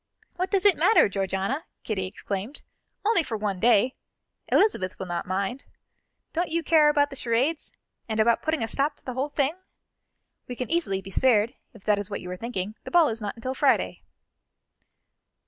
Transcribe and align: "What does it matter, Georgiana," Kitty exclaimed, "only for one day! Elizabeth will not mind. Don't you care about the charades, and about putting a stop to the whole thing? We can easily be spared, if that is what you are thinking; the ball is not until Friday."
"What 0.35 0.49
does 0.49 0.65
it 0.65 0.77
matter, 0.79 1.07
Georgiana," 1.07 1.65
Kitty 1.83 2.07
exclaimed, 2.07 2.63
"only 3.05 3.21
for 3.21 3.37
one 3.37 3.59
day! 3.59 3.93
Elizabeth 4.47 4.97
will 4.97 5.05
not 5.05 5.27
mind. 5.27 5.67
Don't 6.33 6.49
you 6.49 6.63
care 6.63 6.89
about 6.89 7.11
the 7.11 7.15
charades, 7.15 7.71
and 8.09 8.19
about 8.19 8.41
putting 8.41 8.63
a 8.63 8.67
stop 8.67 8.95
to 8.95 9.05
the 9.05 9.13
whole 9.13 9.29
thing? 9.29 9.53
We 10.47 10.55
can 10.55 10.71
easily 10.71 11.01
be 11.03 11.11
spared, 11.11 11.53
if 11.75 11.83
that 11.83 11.99
is 11.99 12.09
what 12.09 12.19
you 12.19 12.31
are 12.31 12.35
thinking; 12.37 12.73
the 12.83 12.89
ball 12.89 13.09
is 13.09 13.21
not 13.21 13.35
until 13.35 13.53
Friday." 13.53 14.01